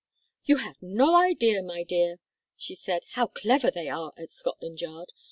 "You 0.45 0.57
have 0.57 0.81
no 0.81 1.15
idea, 1.15 1.61
my 1.61 1.83
dear," 1.83 2.17
she 2.57 2.73
said, 2.73 3.05
"how 3.11 3.27
clever 3.27 3.69
they 3.69 3.87
are 3.87 4.11
at 4.17 4.31
Scotland 4.31 4.81
Yard. 4.81 5.11